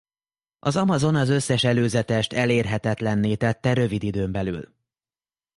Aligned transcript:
Az 0.59 0.75
Amazon 0.75 1.15
az 1.15 1.29
összes 1.29 1.63
előzetest 1.63 2.33
elérhetetlenné 2.33 3.35
tette 3.35 3.73
rövid 3.73 4.03
időn 4.03 4.31
belül. 4.31 4.75